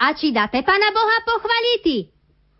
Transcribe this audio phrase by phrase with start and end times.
[0.00, 2.08] A či dáte Pana Boha pochvaliti?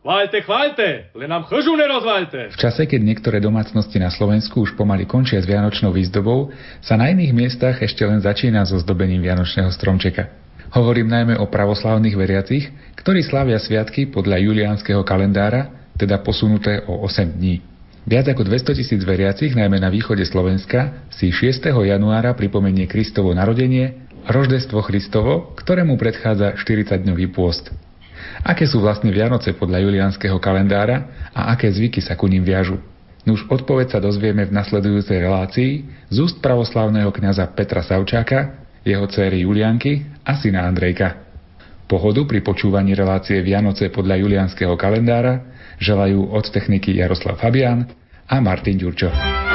[0.04, 2.52] Chváľte, chváľte, len nám chržu nerozvaľte.
[2.52, 6.52] V čase, keď niektoré domácnosti na Slovensku už pomaly končia s vianočnou výzdobou,
[6.84, 10.28] sa na iných miestach ešte len začína so zdobením vianočného stromčeka.
[10.76, 12.68] Hovorím najmä o pravoslavných veriacich,
[13.00, 17.64] ktorí slávia sviatky podľa juliánskeho kalendára, teda posunuté o 8 dní.
[18.04, 21.72] Viac ako 200 tisíc veriacich, najmä na východe Slovenska, si 6.
[21.72, 27.72] januára pripomenie Kristovo narodenie, Roždestvo Christovo, ktorému predchádza 40-dňový pôst.
[28.44, 32.76] Aké sú vlastne Vianoce podľa juliánskeho kalendára a aké zvyky sa ku ním viažu?
[33.28, 35.70] Nuž odpoveď sa dozvieme v nasledujúcej relácii
[36.08, 41.20] z úst pravoslavného kňaza Petra Savčáka, jeho céry Julianky a syna Andrejka.
[41.84, 45.42] Pohodu pri počúvaní relácie Vianoce podľa juliánskeho kalendára
[45.82, 47.84] želajú od techniky Jaroslav Fabian
[48.24, 49.49] a Martin Ďurčo.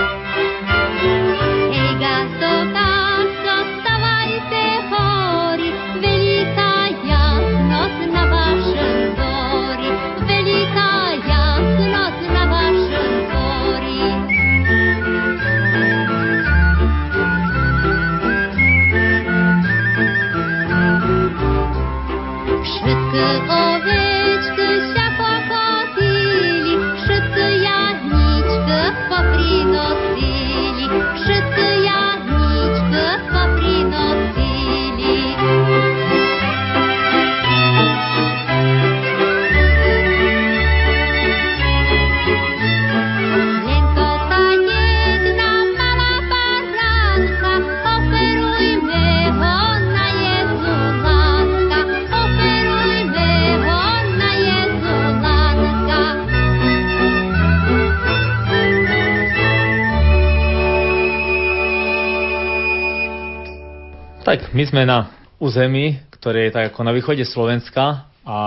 [64.51, 68.37] My sme na území, ktoré je tak ako na východe Slovenska a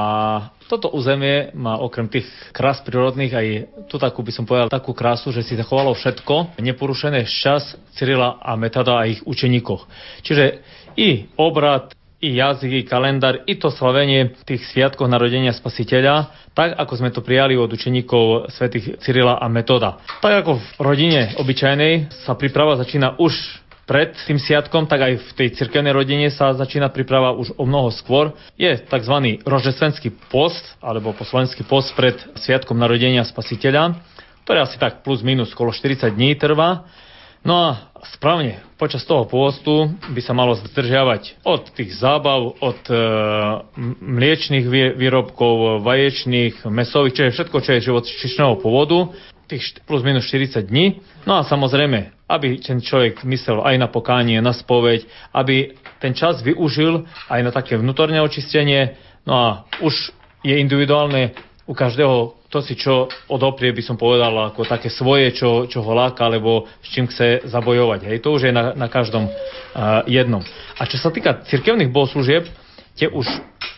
[0.69, 3.47] toto územie má okrem tých krás prírodných aj
[3.87, 8.59] tu takú by som povedal takú krásu, že si zachovalo všetko neporušené čas Cyrila a
[8.59, 9.87] Metada a ich učeníkoch.
[10.27, 10.61] Čiže
[10.99, 16.93] i obrad, i jazyk, i kalendár, i to slavenie tých sviatkov narodenia spasiteľa, tak ako
[16.99, 20.03] sme to prijali od učeníkov svätých Cyrila a Metoda.
[20.19, 23.33] Tak ako v rodine obyčajnej sa príprava začína už
[23.89, 27.89] pred tým sviatkom, tak aj v tej cirkevnej rodine sa začína príprava už o mnoho
[27.89, 28.37] skôr.
[28.61, 29.41] Je tzv.
[29.49, 33.97] rožesvenský post, alebo po slovenský post pred sviatkom narodenia spasiteľa,
[34.45, 36.85] ktorý asi tak plus minus skolo 40 dní trvá.
[37.41, 42.95] No a správne počas toho pôstu by sa malo zdržiavať od tých zábav, od e,
[44.05, 44.67] mliečných
[44.99, 49.15] výrobkov, vaječných, mesových, čiže všetko, čo je živočišného pôvodu,
[49.49, 51.01] tých plus minus 40 dní.
[51.25, 56.45] No a samozrejme, aby ten človek myslel aj na pokánie, na spoveď, aby ten čas
[56.45, 59.01] využil aj na také vnútorné očistenie.
[59.25, 59.47] No a
[59.81, 60.13] už
[60.45, 61.33] je individuálne
[61.69, 65.93] u každého, to si čo odoprie, by som povedal, ako také svoje, čo, čo ho
[65.93, 68.09] láka, alebo s čím chce zabojovať.
[68.09, 70.41] Hej, to už je na, na každom uh, jednom.
[70.81, 72.49] A čo sa týka cirkevných bohoslúžieb,
[72.97, 73.29] tie už,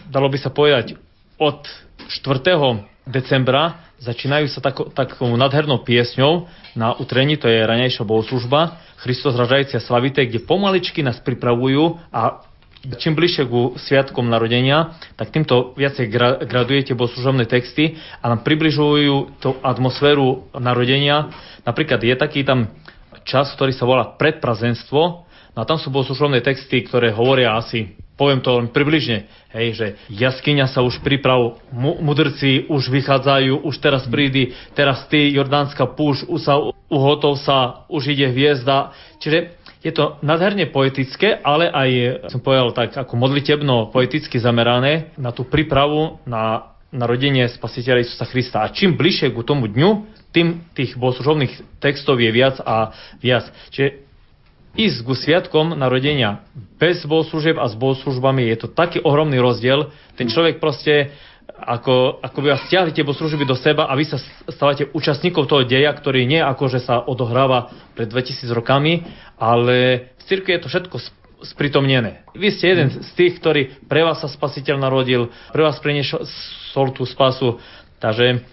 [0.06, 0.94] dalo by sa povedať,
[1.34, 1.66] od
[2.06, 9.36] 4 decembra začínajú sa tako, takou nadhernou piesňou na utrení, to je ranejšia bohoslužba, Christos
[9.36, 12.44] ražajúci a slavité, kde pomaličky nás pripravujú a
[12.96, 19.40] čím bližšie ku sviatkom narodenia, tak týmto viacej gra, gradujete bohoslužobné texty a nám približujú
[19.40, 21.28] tú atmosféru narodenia.
[21.68, 22.72] Napríklad je taký tam
[23.28, 25.00] čas, ktorý sa volá predprazenstvo,
[25.52, 29.24] no a tam sú bohoslužobné texty, ktoré hovoria asi poviem to len približne,
[29.56, 35.32] hej, že jaskyňa sa už priprav, mu, mudrci už vychádzajú, už teraz prídi, teraz ty,
[35.32, 36.60] Jordánska púš, už sa
[36.92, 38.92] uhotov sa, už ide hviezda.
[39.24, 41.90] Čiže je to nádherne poetické, ale aj,
[42.28, 48.58] som povedal tak, ako modlitebno poeticky zamerané na tú prípravu na narodenie spasiteľa Isusa Krista.
[48.60, 53.48] A čím bližšie ku tomu dňu, tým tých bohoslužobných textov je viac a viac.
[53.72, 54.09] Čiže
[54.78, 56.46] ísť ku sviatkom narodenia
[56.78, 59.90] bez bohoslužieb a s bohoslužbami je to taký ohromný rozdiel.
[60.14, 61.12] Ten človek proste
[61.60, 64.16] ako, ako by vás stiahli tie bohoslužby do seba a vy sa
[64.48, 69.04] stávate účastníkov toho deja, ktorý nie ako, že sa odohráva pred 2000 rokami,
[69.36, 70.96] ale v cirkvi je to všetko
[71.44, 72.24] spritomnené.
[72.32, 77.04] Vy ste jeden z tých, ktorý pre vás sa spasiteľ narodil, pre vás priniesol tú
[77.04, 77.60] spasu,
[78.00, 78.44] takže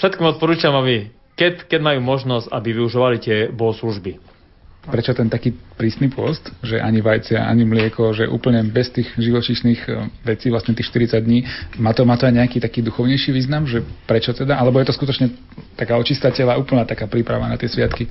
[0.00, 4.29] všetkým odporúčam, aby keď, keď majú možnosť, aby využívali tie bohoslužby.
[4.80, 9.80] Prečo ten taký prísny post, že ani vajcia, ani mlieko, že úplne bez tých živočišných
[9.84, 9.90] e,
[10.24, 11.44] vecí, vlastne tých 40 dní,
[11.76, 14.56] má to, má to aj nejaký taký duchovnejší význam, že prečo teda?
[14.56, 15.36] Alebo je to skutočne
[15.76, 18.08] taká očistá tela, úplná taká príprava na tie sviatky?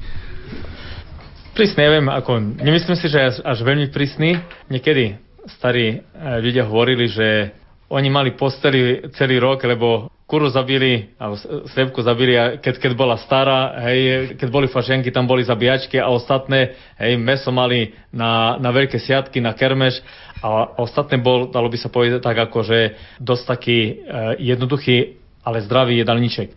[1.57, 4.37] Prísny, neviem, ako, nemyslím si, že až, až veľmi prísny.
[4.69, 5.17] Niekedy
[5.57, 5.97] starí e,
[6.37, 7.49] ľudia hovorili, že
[7.89, 11.41] oni mali posteli celý rok, lebo kuru zabili, alebo
[11.73, 16.77] slepku zabili, keď, keď bola stará, hej, keď boli fašenky, tam boli zabíjačky a ostatné,
[17.01, 20.05] hej, meso mali na, na veľké siatky, na kermeš
[20.45, 23.91] a ostatné bol, dalo by sa povedať tak, ako že dosť taký e,
[24.53, 26.53] jednoduchý, ale zdravý jedalníček.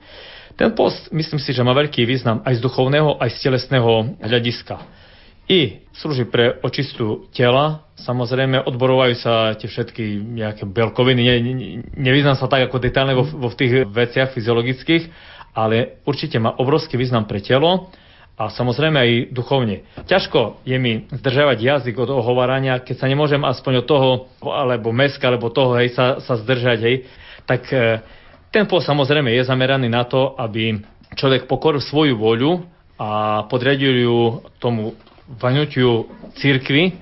[0.61, 5.02] Ten post, myslím si, že má veľký význam aj z duchovného, aj z telesného hľadiska
[5.51, 7.87] i slúži pre očistu tela.
[7.99, 11.23] Samozrejme, odborovajú sa tie všetky nejaké belkoviny.
[11.23, 11.53] Ne, ne,
[11.99, 15.11] nevyznam sa tak ako detailne vo, vo v tých veciach fyziologických,
[15.55, 17.93] ale určite má obrovský význam pre telo
[18.39, 19.85] a samozrejme aj duchovne.
[20.09, 24.09] Ťažko je mi zdržavať jazyk od ohovárania, keď sa nemôžem aspoň od toho,
[24.41, 26.97] alebo meska, alebo toho, hej, sa, sa zdržať, hej,
[27.45, 28.01] tak e,
[28.49, 30.81] ten pol samozrejme je zameraný na to, aby
[31.13, 32.65] človek pokoril svoju voľu
[32.97, 34.19] a podriadil ju
[34.57, 34.97] tomu
[35.39, 36.09] vaňutiu
[36.41, 36.97] církvy.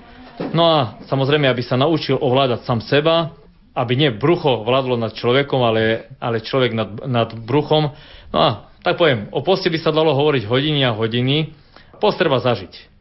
[0.51, 3.35] No a samozrejme, aby sa naučil ovládať sám seba,
[3.71, 7.95] aby nie brucho vládlo nad človekom, ale, ale človek nad, nad bruchom.
[8.31, 11.53] No a tak poviem, o poste by sa dalo hovoriť hodiny a hodiny.
[12.01, 12.91] Post treba zažiť.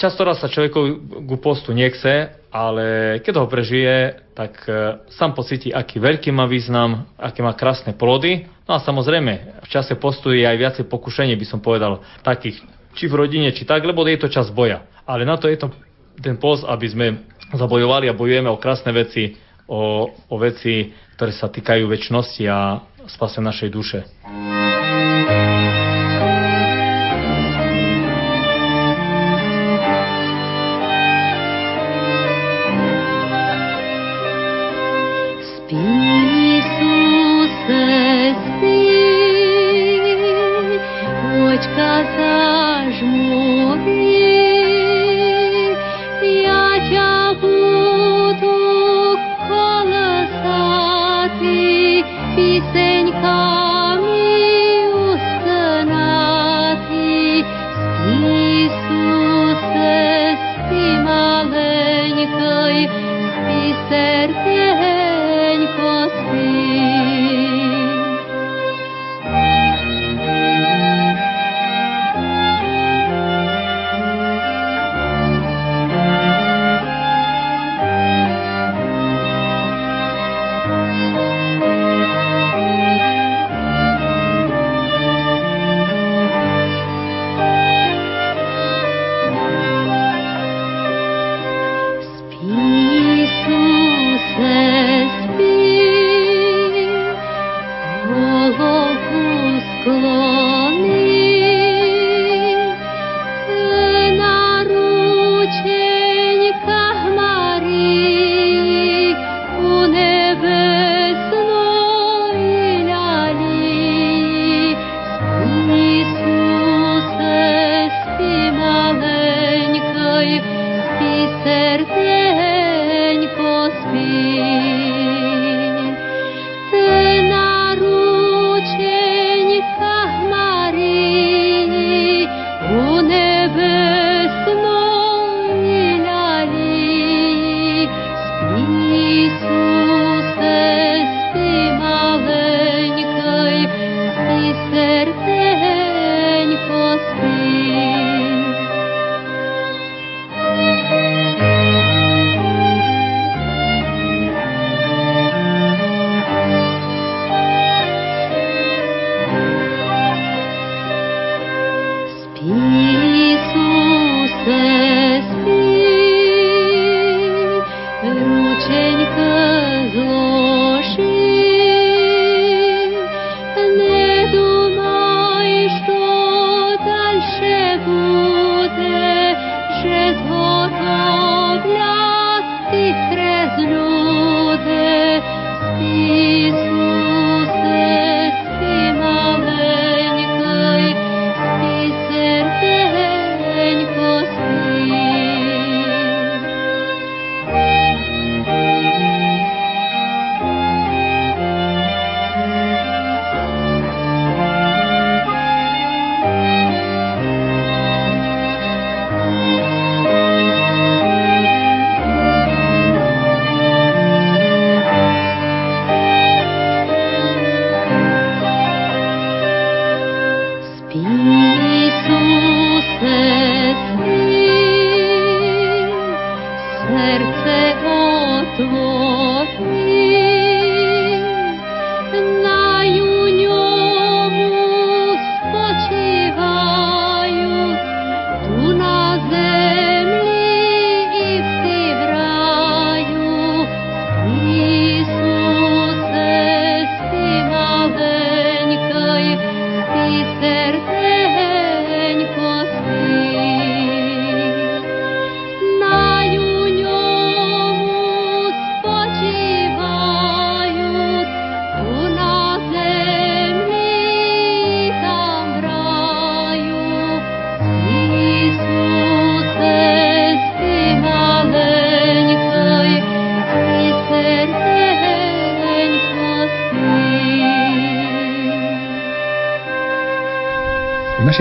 [0.00, 0.80] Často raz sa človeku
[1.28, 7.04] ku postu nechce, ale keď ho prežije, tak e, sám pocíti, aký veľký má význam,
[7.20, 8.48] aké má krásne plody.
[8.64, 12.64] No a samozrejme, v čase postu je aj viacej pokušenie, by som povedal, takých
[12.94, 14.86] či v rodine, či tak, lebo je to čas boja.
[15.06, 15.70] Ale na to je to
[16.20, 17.06] ten post, aby sme
[17.54, 19.34] zabojovali a bojujeme o krásne veci,
[19.66, 22.58] o, o veci, ktoré sa týkajú väčšnosti a
[23.06, 23.98] spase našej duše.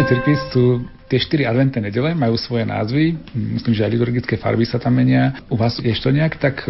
[0.09, 0.63] Cirkvi sú
[1.05, 5.37] tie štyri adventné nedele, majú svoje názvy, myslím, že aj liturgické farby sa tam menia.
[5.49, 6.65] U vás je to nejak tak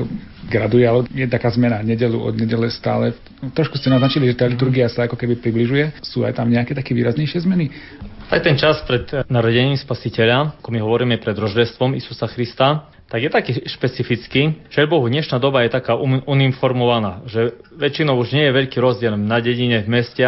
[0.48, 3.16] graduje, ale je taká zmena nedelu od nedele stále.
[3.56, 6.04] Trošku ste naznačili, že tá liturgia sa ako keby približuje.
[6.04, 7.72] Sú aj tam nejaké také výraznejšie zmeny?
[8.32, 13.30] Aj ten čas pred narodením spasiteľa, ako my hovoríme pred roždestvom Isusa Krista, tak je
[13.34, 15.98] taký špecifický, že Bohu dnešná doba je taká
[16.30, 20.22] uniformovaná, že väčšinou už nie je veľký rozdiel na dedine, v meste,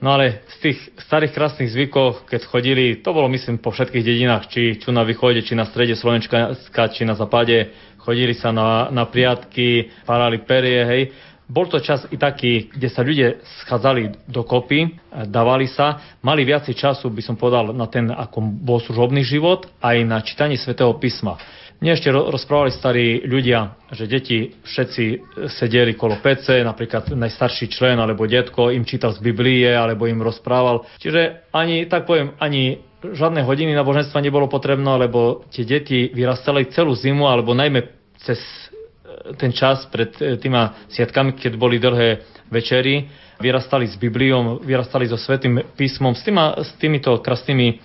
[0.00, 4.48] no ale z tých starých krásnych zvykov, keď chodili, to bolo myslím po všetkých dedinách,
[4.48, 6.56] či, či na východe, či na strede Slovenska,
[6.92, 11.02] či na západe, chodili sa na, na priatky, parali perie, hej.
[11.50, 14.94] Bol to čas i taký, kde sa ľudia schádzali dokopy,
[15.26, 19.96] dávali sa, mali viacej času, by som povedal, na ten ako bol služobný život, aj
[20.06, 21.42] na čítanie svätého písma.
[21.80, 25.04] Mne ešte rozprávali starí ľudia, že deti všetci
[25.48, 30.84] sedeli kolo PC, napríklad najstarší člen alebo detko im čítal z Biblie alebo im rozprával.
[31.00, 36.92] Čiže ani, tak poviem, ani žiadne hodiny náboženstva nebolo potrebné, lebo tie deti vyrastali celú
[36.92, 42.20] zimu alebo najmä cez e, ten čas pred e, týma sviatkami, keď boli dlhé
[42.52, 43.08] večery,
[43.40, 47.76] vyrastali s Bibliou, vyrastali so Svetým písmom, s, týma, s týmito krásnymi e,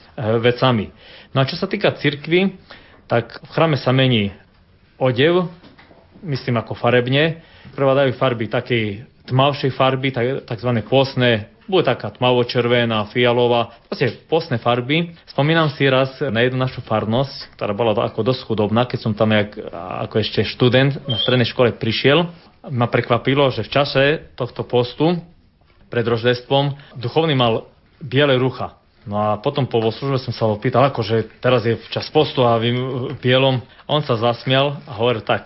[0.43, 0.91] vecami.
[1.31, 2.59] No a čo sa týka cirkvy,
[3.05, 4.33] tak v chrame sa mení
[4.97, 5.49] odev,
[6.25, 7.43] myslím ako farebne,
[7.75, 10.13] prevládajú farby takej tmavšej farby,
[10.45, 10.71] tzv.
[10.85, 15.17] pôsne, bude taká tmavo-červená, fialová, proste pôsne farby.
[15.25, 19.33] Spomínam si raz na jednu našu farnosť, ktorá bola ako dosť chudobná, keď som tam
[19.33, 19.57] jak,
[20.05, 22.29] ako ešte študent na strednej škole prišiel.
[22.69, 24.03] Ma prekvapilo, že v čase
[24.37, 25.17] tohto postu
[25.89, 28.77] pred roždestvom duchovný mal biele rucha.
[29.05, 32.57] No a potom po službe som sa ho pýtal, akože teraz je čas postu a
[32.57, 32.73] vy
[33.21, 33.61] bielom.
[33.85, 35.45] On sa zasmial a hovoril tak,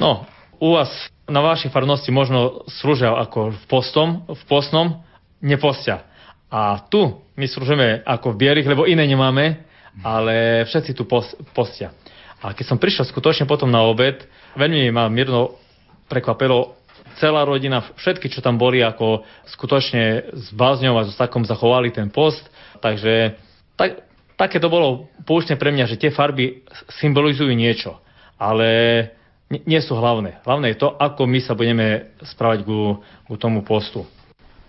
[0.00, 0.24] no,
[0.56, 0.88] u vás
[1.28, 5.04] na vašej farnosti možno slúžia ako v postom, v postnom,
[5.44, 6.08] nepostia.
[6.48, 9.60] A tu my slúžime ako v bielých, lebo iné nemáme,
[10.00, 11.04] ale všetci tu
[11.52, 11.92] postia.
[12.40, 14.24] A keď som prišiel skutočne potom na obed,
[14.56, 15.60] veľmi ma mirno
[16.08, 16.78] prekvapilo
[17.20, 22.08] celá rodina, všetky, čo tam boli, ako skutočne s bázňou a s takom zachovali ten
[22.12, 22.44] post
[22.78, 23.36] Takže
[23.76, 24.04] tak,
[24.36, 26.64] také to bolo poučne pre mňa, že tie farby
[27.00, 28.00] symbolizujú niečo,
[28.36, 28.68] ale
[29.50, 30.42] nie sú hlavné.
[30.42, 34.02] Hlavné je to, ako my sa budeme správať ku, ku tomu postu.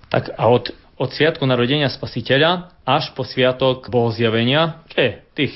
[0.07, 5.53] Tak a od, od sviatku narodenia spasiteľa až po sviatok bohozjavenia, je tých,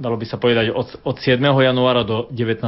[0.00, 1.38] dalo by sa povedať, od, od 7.
[1.38, 2.64] januára do 19.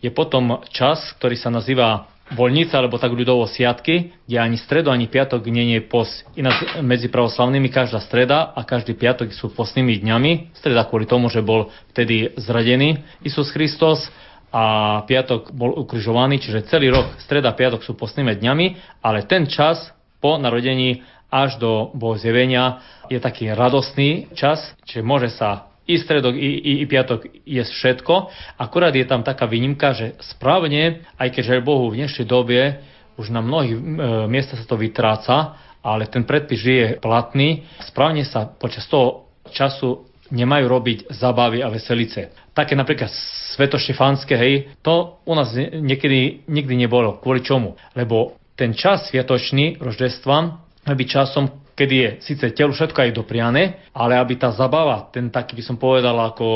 [0.00, 5.04] je potom čas, ktorý sa nazýva voľnica, alebo tak ľudovo siatky, kde ani stredu, ani
[5.04, 6.24] piatok nie je post.
[6.32, 10.56] Ináč medzi pravoslavnými každá streda a každý piatok sú postnými dňami.
[10.56, 14.08] Streda kvôli tomu, že bol vtedy zradený Isus Kristus
[14.54, 18.66] a piatok bol ukrižovaný, čiže celý rok streda piatok sú postnými dňami,
[19.02, 22.78] ale ten čas po narodení až do Bohozjevenia
[23.10, 28.14] je taký radostný čas, čiže môže sa i stredok, i, i, i piatok je všetko.
[28.56, 32.80] Akurát je tam taká výnimka, že správne, aj keď Bohu v dnešnej dobie
[33.14, 33.80] už na mnohých e,
[34.26, 35.36] miestach sa to vytráca,
[35.84, 42.32] ale ten predpis je platný, správne sa počas toho času nemajú robiť zabavy a veselice.
[42.56, 43.12] Také napríklad
[43.54, 47.20] svetoštefánske, hej, to u nás niekedy nikdy nebolo.
[47.20, 47.76] Kvôli čomu?
[47.92, 54.18] Lebo ten čas sviatočný roždestva byť časom, kedy je síce telu všetko aj dopriané, ale
[54.18, 56.46] aby tá zabava, ten taký by som povedal ako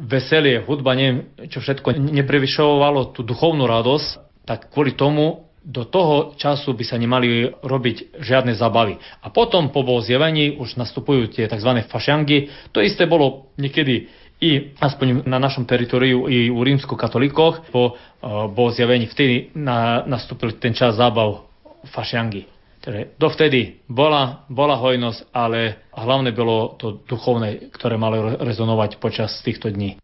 [0.00, 4.08] veselie, hudba, neviem, čo všetko neprevyšovalo tú duchovnú radosť,
[4.48, 8.96] tak kvôli tomu do toho času by sa nemali robiť žiadne zabavy.
[9.20, 11.84] A potom po zjevení už nastupujú tie tzv.
[11.84, 12.48] fašangy.
[12.72, 14.08] To isté bolo niekedy
[14.40, 20.72] i aspoň na našom teritoriu i u rímsko-katolíkoch po uh, zjevení vtedy na, nastúpil ten
[20.72, 21.44] čas zábav
[21.92, 22.59] fašiangy.
[22.80, 29.68] Takže dovtedy bola, bola hojnosť, ale hlavne bolo to duchovné, ktoré malo rezonovať počas týchto
[29.68, 30.00] dní.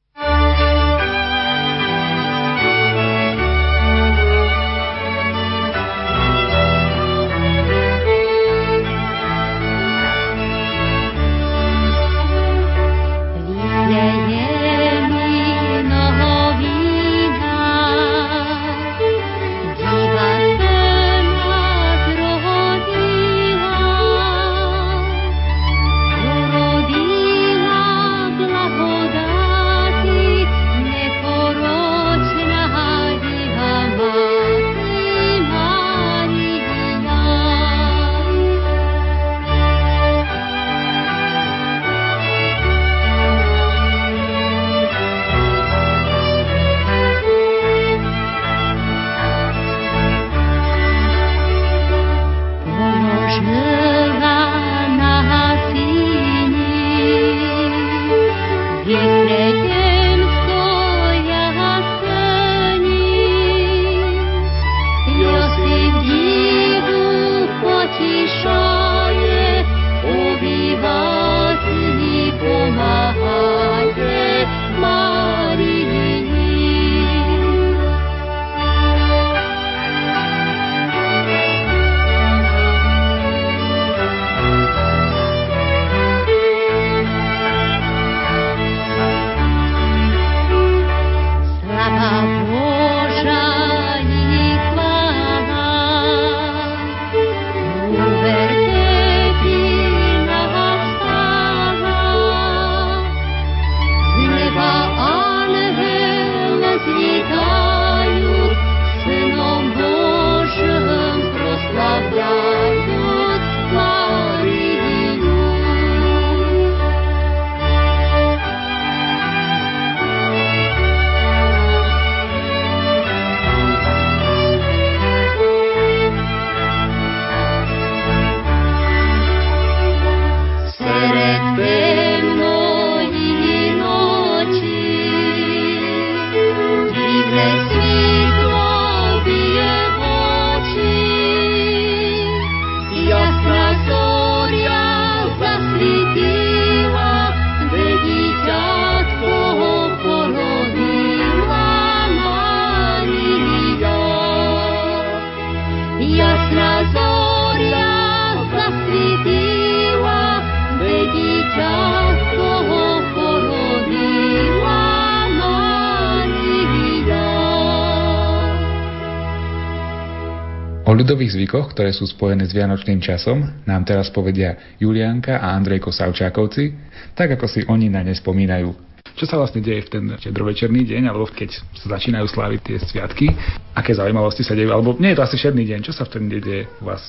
[171.26, 176.71] Ľudových zvykoch, ktoré sú spojené s vianočným časom, nám teraz povedia Julianka a Andrejko Savčákovci,
[177.19, 178.71] tak ako si oni na ne spomínajú.
[179.19, 183.26] Čo sa vlastne deje v ten štedrovečerný deň, alebo keď sa začínajú sláviť tie sviatky?
[183.75, 184.71] Aké zaujímavosti sa dejú?
[184.71, 187.02] Alebo nie je to asi všedný deň, čo sa v ten deň deje u vás?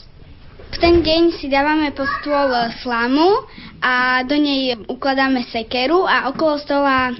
[0.74, 2.50] V ten deň si dávame pod stôl
[2.82, 3.46] slamu
[3.84, 7.16] a do nej ukladáme sekeru a okolo stola e,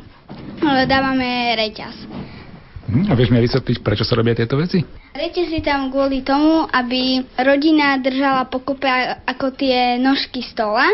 [0.88, 2.27] dávame reťaz.
[2.88, 4.80] Hm, a vieš mi vysvetliť, prečo sa robia tieto veci?
[5.12, 8.88] Reťaz si tam kvôli tomu, aby rodina držala pokope
[9.28, 10.88] ako tie nožky stola.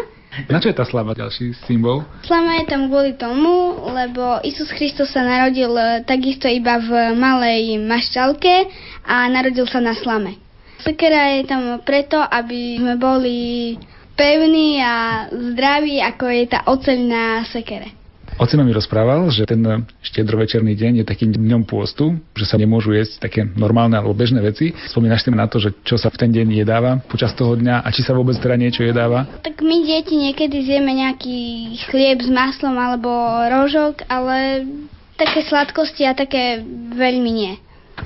[0.49, 2.01] Na čo je tá slava ďalší symbol?
[2.25, 7.77] Slama je tam kvôli tomu, lebo Isus Kristus sa narodil e, takisto iba v malej
[7.77, 8.65] mašťalke
[9.06, 10.41] a narodil sa na slame.
[10.82, 13.77] Sekera je tam preto, aby sme boli
[14.17, 18.03] pevní a zdraví, ako je tá oceľ na sekere.
[18.41, 19.62] Ocino mi rozprával, že ten
[20.02, 24.74] štedrovečerný deň je takým dňom pôstu, že sa nemôžu jesť také normálne alebo bežné veci.
[24.89, 27.88] Spomínaš si na to, že čo sa v ten deň jedáva počas toho dňa a
[27.93, 29.30] či sa vôbec teda niečo jedáva?
[29.46, 31.39] Tak my deti niekedy zjeme nejaký
[31.93, 33.10] chlieb s maslom alebo
[33.48, 34.65] rožok, ale
[35.13, 36.65] také sladkosti a také
[36.98, 37.54] veľmi nie.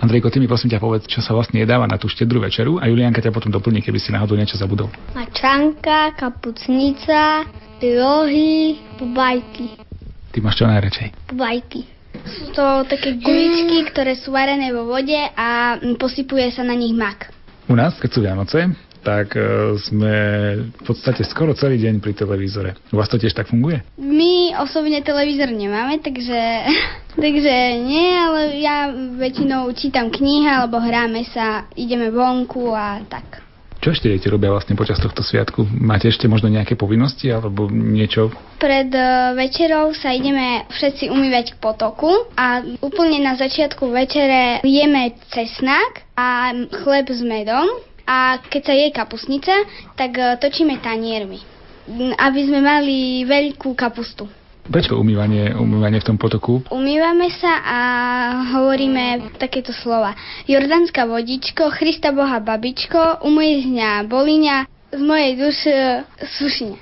[0.03, 2.91] Andrejko, ty mi prosím ťa povedz, čo sa vlastne jedáva na tú štedrú večeru a
[2.91, 4.91] Julianka ťa potom doplní, keby si náhodou niečo zabudol.
[5.15, 7.47] Mačanka, kapucnica,
[7.79, 9.86] rohy, bubajky.
[10.37, 11.33] Ty máš čo najradšej?
[11.33, 11.81] Vajky.
[12.29, 17.33] Sú to také guličky, ktoré sú varené vo vode a posypuje sa na nich mak.
[17.65, 18.69] U nás, keď sú Vianoce,
[19.01, 20.13] tak uh, sme
[20.77, 22.77] v podstate skoro celý deň pri televízore.
[22.93, 23.81] U vás to tiež tak funguje?
[23.97, 26.69] My osobne televízor nemáme, takže,
[27.25, 33.46] takže nie, ale ja väčšinou čítam knihy alebo hráme sa, ideme vonku a tak.
[33.77, 35.63] Čo ešte deti robia vlastne počas tohto sviatku?
[35.77, 38.33] Máte ešte možno nejaké povinnosti alebo niečo?
[38.57, 39.01] Pred e,
[39.37, 46.57] večerou sa ideme všetci umývať k potoku a úplne na začiatku večere jeme cesnak a
[46.83, 47.69] chleb s medom
[48.07, 49.53] a keď sa je kapusnica,
[49.93, 51.37] tak e, točíme taniermi,
[52.17, 54.25] aby sme mali veľkú kapustu.
[54.67, 56.59] Prečo umývanie, umývanie v tom potoku?
[56.67, 57.79] Umývame sa a
[58.51, 60.11] hovoríme takéto slova.
[60.43, 64.55] Jordánska vodičko, Krista Boha babičko, umyj z mňa boliňa,
[64.91, 65.75] z mojej duše
[66.19, 66.75] sušine.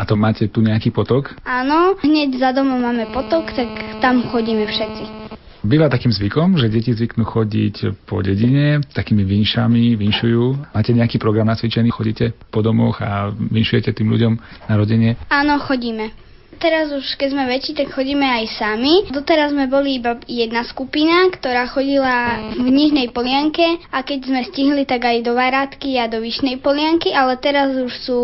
[0.00, 1.36] A to máte tu nejaký potok?
[1.44, 3.68] Áno, hneď za domom máme potok, tak
[4.00, 5.36] tam chodíme všetci.
[5.60, 10.72] Býva takým zvykom, že deti zvyknú chodiť po dedine takými vinšami, vinšujú.
[10.72, 15.20] Máte nejaký program nacvičený, chodíte po domoch a vinšujete tým ľuďom na rodenie?
[15.28, 16.29] Áno, chodíme
[16.60, 19.08] teraz už, keď sme väčší, tak chodíme aj sami.
[19.08, 24.84] Doteraz sme boli iba jedna skupina, ktorá chodila v Nižnej Polianke a keď sme stihli,
[24.84, 28.20] tak aj do Varátky a do Vyšnej Polianky, ale teraz už sú,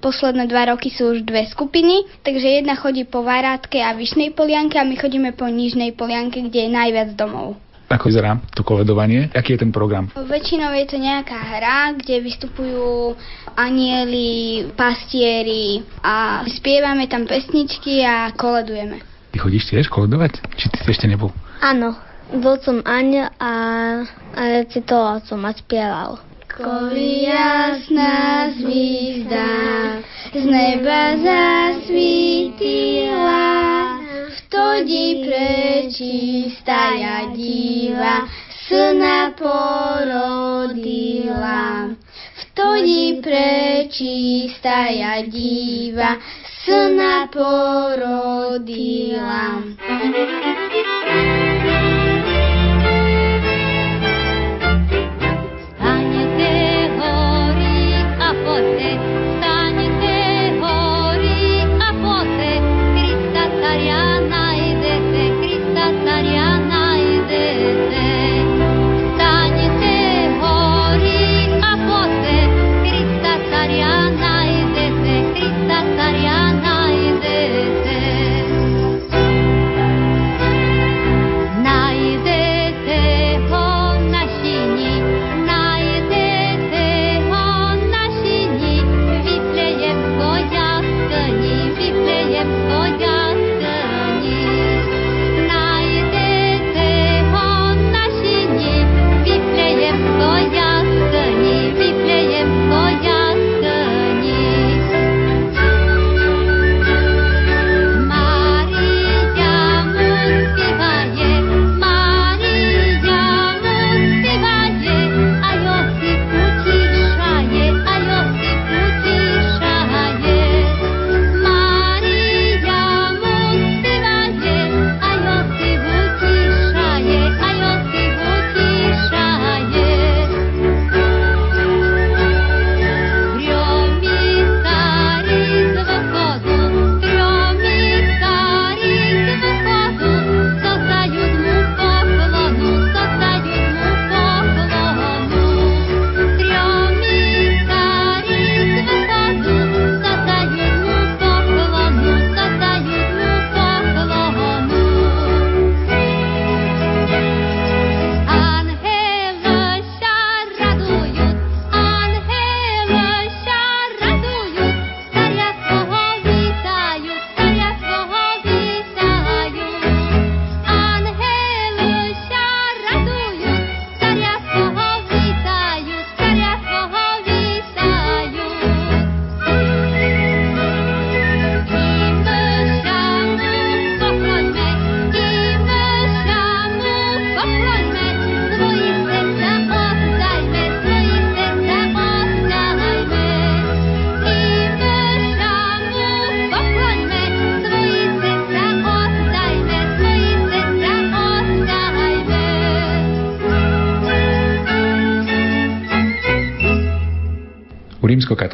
[0.00, 4.80] posledné dva roky sú už dve skupiny, takže jedna chodí po Varátke a Vyšnej Polianke
[4.80, 7.60] a my chodíme po Nižnej Polianke, kde je najviac domov.
[7.88, 9.28] Ako vyzerá to koledovanie?
[9.36, 10.08] Aký je ten program?
[10.16, 13.12] Väčšinou je to nejaká hra, kde vystupujú
[13.54, 19.04] anieli, pastieri a spievame tam pesničky a koledujeme.
[19.30, 20.40] Ty chodíš tiež koledovať?
[20.56, 21.34] Či ty ešte nebol?
[21.60, 21.94] Áno,
[22.32, 23.52] bol som Aňa a,
[24.32, 26.18] a recitoval som a spieval.
[26.54, 29.46] Koli jasná zvízda
[30.34, 32.70] z neba zasvítila,
[34.30, 36.94] vtedy prečistá
[37.34, 38.30] diva
[38.70, 40.70] syna porodila.
[42.38, 44.94] Vtedy prečistá
[45.26, 46.22] diva
[46.62, 48.38] syna porodila.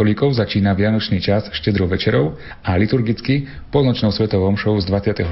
[0.00, 2.32] Rímskokatolíkov začína vianočný čas štedrou večerou
[2.64, 5.28] a liturgicky polnočnou svetovou omšou z 24.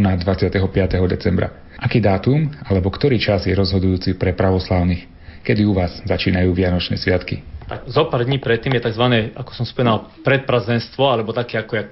[0.00, 0.56] na 25.
[1.04, 1.52] decembra.
[1.76, 5.04] Aký dátum alebo ktorý čas je rozhodujúci pre pravoslavných?
[5.44, 7.44] Kedy u vás začínajú Vianočné sviatky?
[7.68, 9.04] Tak zo pár dní predtým je tzv.
[9.36, 11.82] ako som spomínal, predprazdenstvo, alebo taký ako je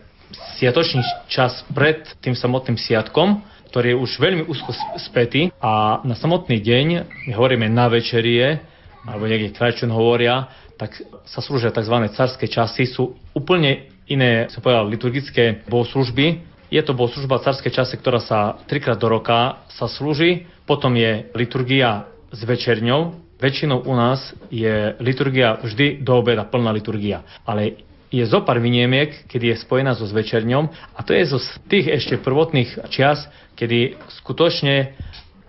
[0.57, 6.57] sviatočný čas pred tým samotným sviatkom, ktorý je už veľmi úzko spätý a na samotný
[6.57, 6.87] deň,
[7.29, 8.65] my hovoríme na večerie,
[9.05, 11.95] alebo niekde krajčun hovoria, tak sa slúžia tzv.
[12.15, 16.43] carské časy, sú úplne iné, som povedal, liturgické bohoslužby.
[16.73, 22.11] Je to bohoslužba carské časy, ktorá sa trikrát do roka sa slúži, potom je liturgia
[22.35, 23.23] s večerňou.
[23.39, 27.23] Väčšinou u nás je liturgia vždy do obeda, plná liturgia.
[27.45, 27.85] Ale
[28.15, 32.23] je zo pár vyniemiek, kedy je spojená so zvečerňom a to je zo tých ešte
[32.23, 33.27] prvotných čias,
[33.59, 34.95] kedy skutočne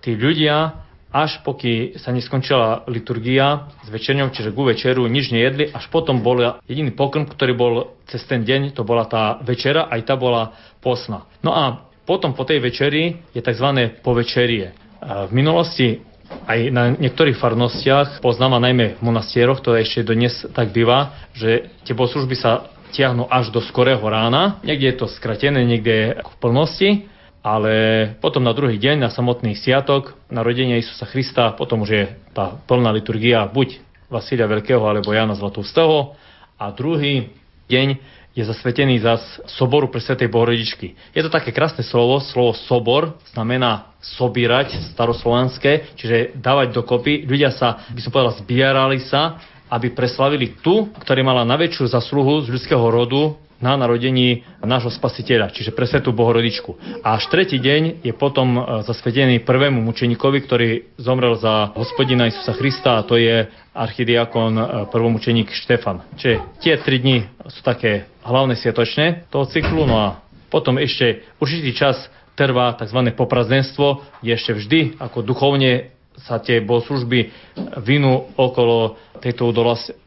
[0.02, 0.85] tí ľudia
[1.16, 6.60] až poky sa neskončila liturgia s večerňou, čiže ku večeru nič nejedli, až potom bol
[6.68, 10.52] jediný pokrm, ktorý bol cez ten deň, to bola tá večera, aj tá bola
[10.84, 11.24] posna.
[11.40, 13.96] No a potom po tej večeri je tzv.
[14.04, 14.76] povečerie.
[15.00, 16.04] V minulosti
[16.44, 21.72] aj na niektorých farnostiach, poznám a najmä v monastieroch, to ešte dnes tak býva, že
[21.88, 24.60] tie bohoslužby sa tiahnu až do skorého rána.
[24.62, 26.90] Niekde je to skratené, niekde je v plnosti
[27.46, 27.74] ale
[28.18, 32.04] potom na druhý deň, na samotný sviatok, narodenie Isusa Krista, potom už je
[32.34, 33.78] tá plná liturgia buď
[34.10, 36.18] Vasilia Veľkého alebo Jana Zlatústeho
[36.58, 37.30] a druhý
[37.70, 38.02] deň
[38.34, 40.98] je zasvetený zas soboru pre Svetej Bohorodičky.
[41.14, 47.24] Je to také krásne slovo, slovo sobor znamená sobírať staroslovanské, čiže dávať dokopy.
[47.24, 52.52] Ľudia sa, by som povedal, zbierali sa, aby preslavili tu, ktorý mala najväčšiu zasluhu z
[52.52, 56.76] ľudského rodu, na narodení nášho spasiteľa, čiže pre Svetú Bohorodičku.
[57.00, 60.68] A až tretí deň je potom e, zasvedený prvému mučeníkovi, ktorý
[61.00, 66.04] zomrel za hospodina Isusa Krista a to je archidiakon e, prvomučeník Štefan.
[66.20, 70.08] Čiže tie tri dni sú také hlavné sviatočné toho cyklu, no a
[70.52, 71.96] potom ešte určitý čas
[72.36, 73.00] trvá tzv.
[73.16, 77.32] poprazdenstvo, kde ešte vždy ako duchovne sa tie bohoslužby
[77.84, 79.48] vinú okolo tejto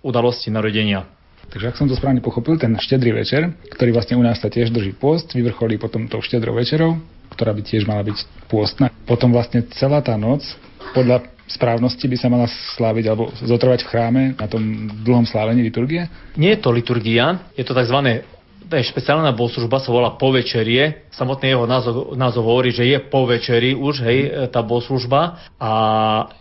[0.02, 1.06] udalosti narodenia.
[1.50, 4.70] Takže ak som to správne pochopil, ten štedrý večer, ktorý vlastne u nás sa tiež
[4.70, 7.02] drží post, vyvrcholí potom tou štedrou večerou,
[7.34, 8.94] ktorá by tiež mala byť pôstna.
[9.10, 10.46] Potom vlastne celá tá noc,
[10.94, 12.46] podľa správnosti by sa mala
[12.78, 14.62] sláviť alebo zotrvať v chráme na tom
[15.02, 16.06] dlhom slávení liturgie?
[16.38, 18.22] Nie je to liturgia, je to tzv
[18.68, 21.08] špeciálna bohoslužba, sa volá povečerie.
[21.16, 24.20] Samotný jeho názov, názov hovorí, že je povečeri už, hej,
[24.52, 25.40] tá bohoslužba.
[25.58, 25.72] A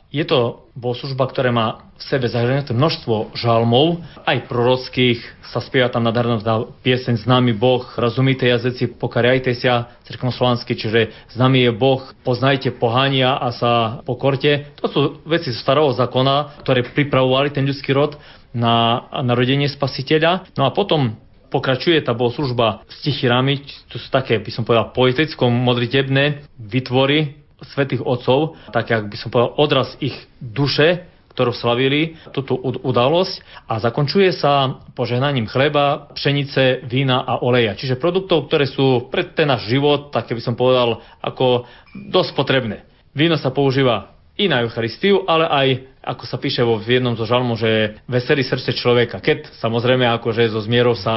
[0.08, 5.18] je to bohoslužba, ktorá má v sebe zahrnuté množstvo žalmov, aj prorockých,
[5.50, 6.38] sa spieva tam nádherná
[6.80, 13.50] pieseň Známy Boh, rozumíte jazyci, pokariajte sa, cirknoslovansky, čiže známy je Boh, poznajte pohania a
[13.50, 13.72] sa
[14.06, 14.70] pokorte.
[14.78, 18.14] To sú veci z starého zákona, ktoré pripravovali ten ľudský rod
[18.54, 20.54] na narodenie spasiteľa.
[20.56, 26.48] No a potom pokračuje tá bohoslužba s tichirami, to sú také, by som povedal, poeticko-modritebné
[26.60, 27.40] vytvory
[27.74, 31.08] svetých otcov, tak jak by som povedal, odraz ich duše,
[31.38, 37.78] ktorú slavili túto udalosť a zakončuje sa požehnaním chleba, pšenice, vína a oleja.
[37.78, 41.62] Čiže produktov, ktoré sú pre ten náš život, také by som povedal, ako
[41.94, 42.82] dosť potrebné.
[43.14, 45.68] Víno sa používa i na Eucharistiu, ale aj,
[46.06, 50.46] ako sa píše vo v jednom zo žalmu, že veselý srdce človeka, keď samozrejme akože
[50.54, 51.14] zo zmierov sa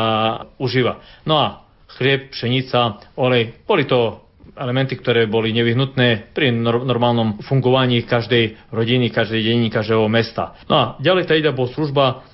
[0.58, 0.98] užíva.
[1.24, 1.48] No a
[1.96, 4.26] chlieb, pšenica, olej, boli to
[4.58, 10.60] elementy, ktoré boli nevyhnutné pri normálnom fungovaní každej rodiny, každej dediny, každého mesta.
[10.68, 12.26] No a ďalej tá ide bol služba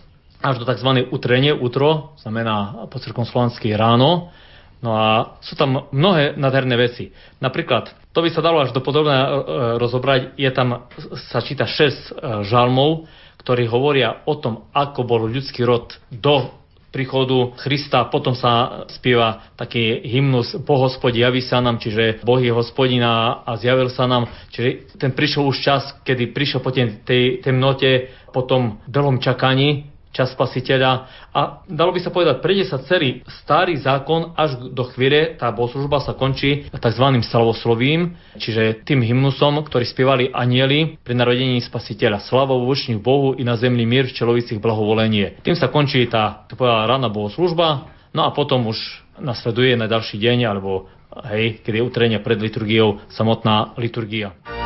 [0.42, 1.10] až do tzv.
[1.10, 4.30] utrenie, utro, znamená po cirkumslovansky ráno,
[4.78, 7.10] No a sú tam mnohé nádherné veci.
[7.42, 9.30] Napríklad, to by sa dalo až do podobné e,
[9.82, 10.86] rozobrať, je tam,
[11.34, 11.92] sa číta 6 e,
[12.46, 13.10] žalmov,
[13.42, 16.54] ktorí hovoria o tom, ako bol ľudský rod do
[16.92, 22.50] príchodu Krista, potom sa spieva taký hymnus Po hospodi javí sa nám, čiže Boh je
[22.50, 28.10] hospodina a zjavil sa nám, čiže ten prišiel už čas, kedy prišiel po tej temnote,
[28.32, 30.92] po tom dlhom čakaní, čas spasiteľa.
[31.30, 36.02] A dalo by sa povedať, prejde sa celý starý zákon až do chvíle, tá bohoslužba
[36.02, 37.06] sa končí tzv.
[37.22, 42.26] slavoslovím, čiže tým hymnusom, ktorý spievali anieli pri narodení spasiteľa.
[42.26, 45.46] Slavo vo Bohu i na zemli mier v čelovicích blahovolenie.
[45.46, 50.18] Tým sa končí tá, to povedala, rána bohoslužba, no a potom už nasleduje na ďalší
[50.18, 50.90] deň, alebo
[51.30, 54.57] hej, keď je utrenia pred liturgiou samotná liturgia.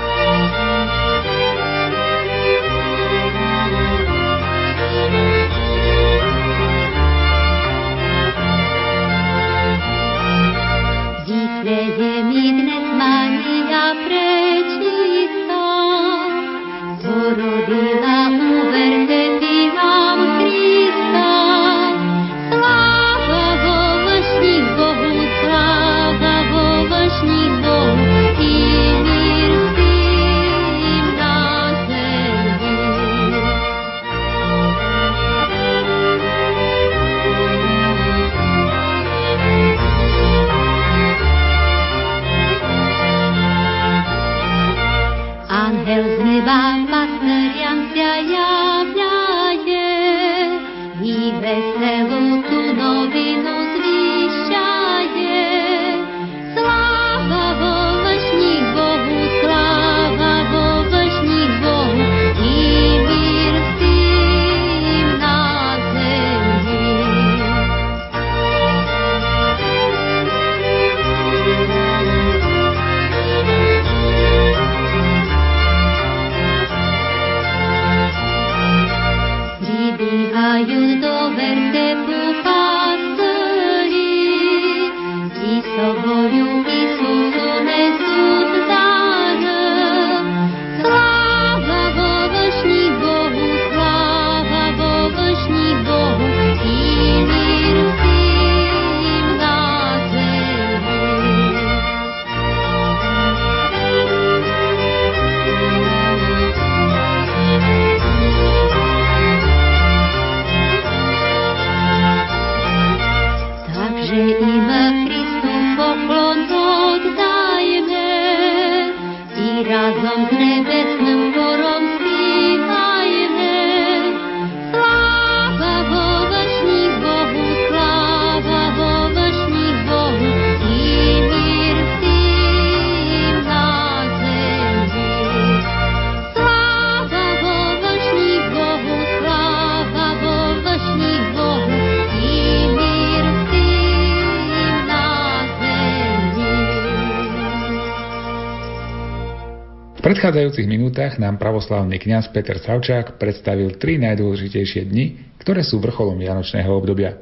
[150.22, 156.70] Predchádzajúcich minútach nám pravoslavný kňaz Peter Savčák predstavil tri najdôležitejšie dni, ktoré sú vrcholom vianočného
[156.70, 157.18] obdobia.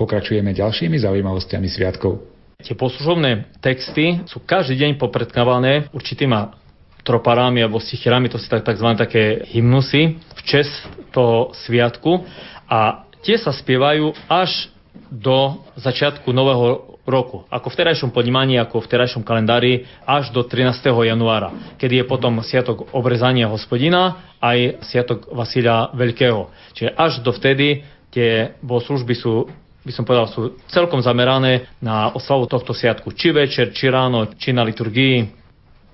[0.00, 2.24] Pokračujeme ďalšími zaujímavosťami sviatkov.
[2.64, 6.56] Tie poslužobné texty sú každý deň popredkávané určitýma
[7.04, 8.88] troparami alebo stichirami, to sú tzv.
[8.96, 10.72] také hymnusy v čest
[11.12, 12.24] toho sviatku
[12.64, 14.72] a tie sa spievajú až
[15.12, 17.48] do začiatku nového roku.
[17.48, 20.92] Ako v terajšom podnímaní, ako v terajšom kalendári až do 13.
[20.92, 26.52] januára, kedy je potom sviatok obrezania hospodina aj sviatok Vasília Veľkého.
[26.76, 32.44] Čiže až do vtedy tie bohoslužby sú by som povedal, sú celkom zamerané na oslavu
[32.44, 33.16] tohto sviatku.
[33.16, 35.32] Či večer, či ráno, či na liturgii.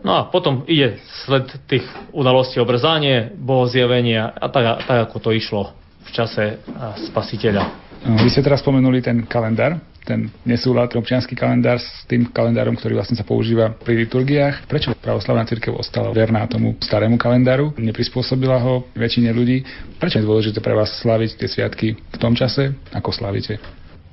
[0.02, 5.62] No a potom ide sled tých udalostí obrezanie, bohozjavenia a tak, tak ako to išlo
[6.04, 6.58] v čase
[7.06, 7.83] spasiteľa.
[8.04, 13.16] Vy ste teraz spomenuli ten kalendár, ten nesúlad, občianský kalendár s tým kalendárom, ktorý vlastne
[13.16, 14.68] sa používa pri liturgiách.
[14.68, 17.72] Prečo pravoslavná církev ostala verná tomu starému kalendáru?
[17.80, 19.64] Neprispôsobila ho väčšine ľudí?
[19.96, 23.56] Prečo je dôležité pre vás slaviť tie sviatky v tom čase, ako slavíte?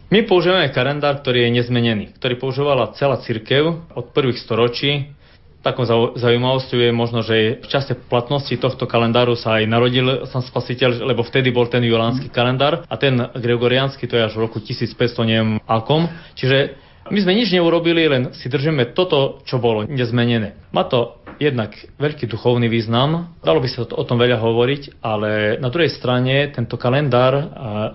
[0.07, 5.11] My používame kalendár, ktorý je nezmenený, ktorý používala celá církev od prvých storočí
[5.61, 5.85] Takou
[6.17, 11.21] zaujímavosťou je možno, že v čase platnosti tohto kalendáru sa aj narodil sám spasiteľ, lebo
[11.21, 15.61] vtedy bol ten julánsky kalendár a ten gregoriánsky to je až v roku 1500, neviem
[15.69, 16.09] akom.
[16.33, 16.81] Čiže
[17.13, 20.57] my sme nič neurobili, len si držíme toto, čo bolo nezmenené.
[20.73, 25.73] Má to jednak veľký duchovný význam, dalo by sa o tom veľa hovoriť, ale na
[25.73, 27.33] druhej strane tento kalendár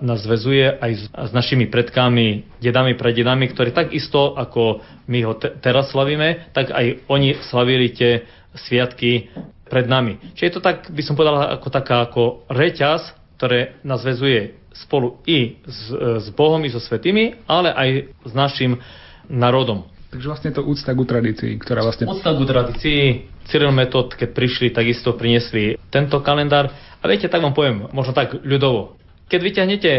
[0.03, 5.95] nás zväzuje aj s, našimi predkami, dedami, prededami, ktorí takisto ako my ho te- teraz
[5.95, 8.27] slavíme, tak aj oni slavili tie
[8.67, 9.31] sviatky
[9.71, 10.19] pred nami.
[10.35, 15.23] Čiže je to tak, by som povedal, ako taká ako reťaz, ktoré nás zväzuje spolu
[15.23, 17.89] i s, s Bohom, i so svetými, ale aj
[18.27, 18.75] s našim
[19.31, 19.87] národom.
[20.07, 22.07] Takže vlastne to úcta ku tradícii, ktorá vlastne...
[22.07, 26.71] Úcta ku tradícii, Cyril Metod, keď prišli, takisto priniesli tento kalendár.
[26.99, 28.99] A viete, tak vám poviem, možno tak ľudovo.
[29.27, 29.91] Keď vyťahnete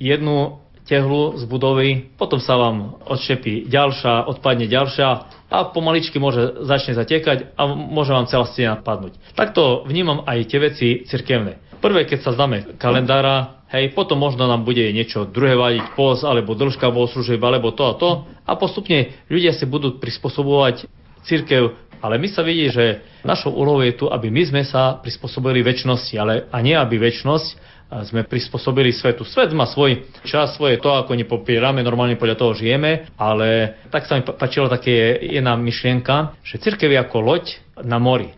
[0.00, 5.08] jednu tehlu z budovy, potom sa vám odšepí ďalšia, odpadne ďalšia
[5.46, 9.14] a pomaličky môže začne zatekať a môže vám celá stena padnúť.
[9.38, 11.78] Takto vnímam aj tie veci cirkevné.
[11.78, 16.52] Prvé, keď sa zdáme kalendára, Hej, potom možno nám bude niečo druhé vadiť, pos, alebo
[16.52, 18.28] dĺžka bohoslúžieb, alebo to a to.
[18.44, 20.84] A postupne ľudia si budú prispôsobovať
[21.24, 25.62] církev, ale my sa vidí, že našou úlohou je tu, aby my sme sa prispôsobili
[25.62, 27.70] väčšnosti, ale a nie aby väčšnosť
[28.08, 29.22] sme prispôsobili svetu.
[29.22, 34.16] Svet má svoj čas, svoje to, ako nepopierame, normálne podľa toho žijeme, ale tak sa
[34.16, 37.44] mi páčilo také jedna myšlienka, že církev je ako loď
[37.84, 38.32] na mori.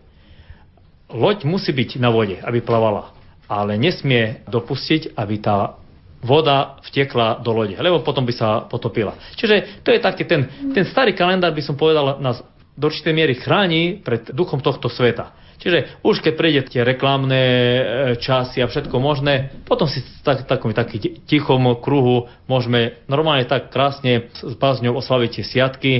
[1.07, 5.77] Loď musí byť na vode, aby plavala ale nesmie dopustiť, aby tá
[6.25, 9.13] voda vtekla do lode, lebo potom by sa potopila.
[9.37, 12.41] Čiže to je taký ten, ten starý kalendár, by som povedal, nás
[12.75, 15.31] do určitej miery chráni pred duchom tohto sveta.
[15.55, 17.81] Čiže už keď prejde tie reklamné e,
[18.19, 24.27] časy a všetko možné, potom si tak, takom taký tichom kruhu môžeme normálne tak krásne
[24.35, 25.91] s bázňou oslaviť tie siatky.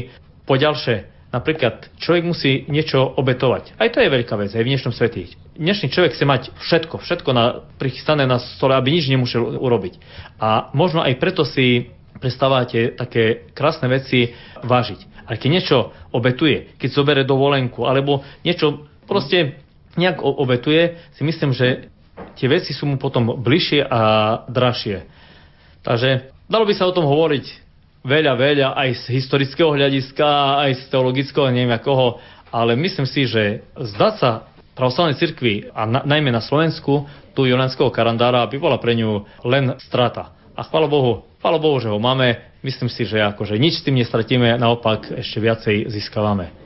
[0.44, 3.80] Po ďalšie, napríklad človek musí niečo obetovať.
[3.80, 7.30] Aj to je veľká vec, aj v dnešnom svete dnešný človek chce mať všetko, všetko
[7.32, 9.98] na, prichystané na stole, aby nič nemusel urobiť.
[10.40, 15.15] A možno aj preto si prestávate také krásne veci vážiť.
[15.26, 15.78] Ale keď niečo
[16.14, 19.62] obetuje, keď zobere dovolenku, alebo niečo proste
[19.98, 21.90] nejak obetuje, si myslím, že
[22.36, 24.02] tie veci sú mu potom bližšie a
[24.48, 24.98] dražšie.
[25.82, 26.10] Takže
[26.48, 27.46] dalo by sa o tom hovoriť
[28.06, 32.22] veľa, veľa, aj z historického hľadiska, aj z teologického, neviem akoho,
[32.54, 34.32] ale myslím si, že zdať sa
[34.78, 39.76] pravoslavnej cirkvi a na, najmä na Slovensku tu Jonánskeho karandára by bola pre ňu len
[39.82, 40.36] strata.
[40.56, 42.55] A chvála Bohu, chvála Bohu, že ho máme.
[42.66, 46.65] Myslím si, že akože nič s tým nestratíme, naopak ešte viacej získavame.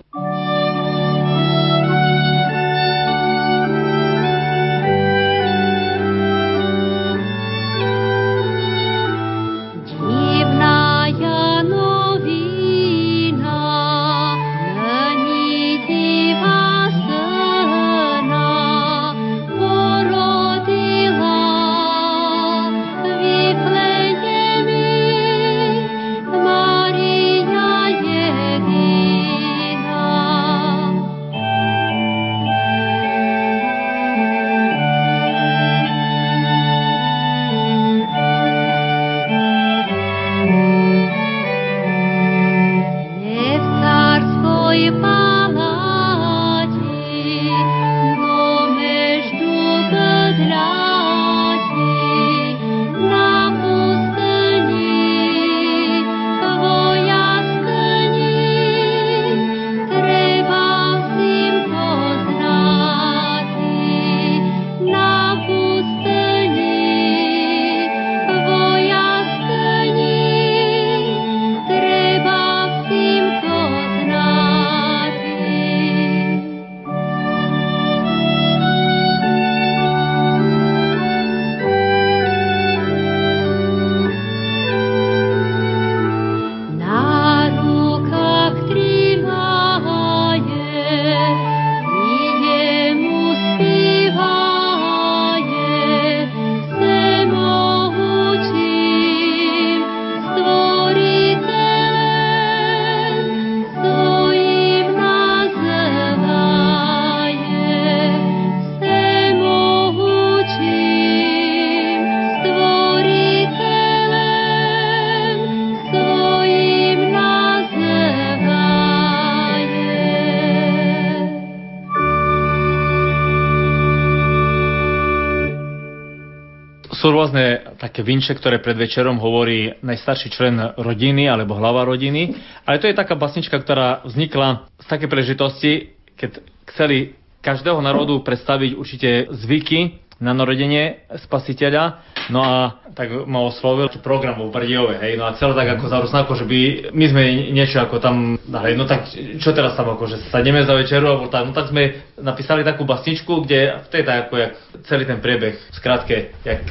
[126.99, 132.35] Sú rôzne také vinče, ktoré pred večerom hovorí najstarší člen rodiny alebo hlava rodiny,
[132.67, 136.43] ale to je taká basnička, ktorá vznikla z také prežitosti, keď
[136.75, 142.03] chceli každého národu predstaviť určite zvyky na narodenie spasiteľa.
[142.29, 145.97] No a tak ma oslovil program vo Brdiove, hej, no a celé tak ako za
[146.03, 146.59] ako, že by
[146.93, 147.23] my sme
[147.55, 149.09] niečo ako tam, hej, no tak
[149.41, 152.85] čo teraz tam ako, že sadneme za večeru, alebo tak, no tak sme napísali takú
[152.85, 154.53] basničku, kde v tej tak ako jak
[154.85, 156.61] celý ten priebeh, skrátke, jak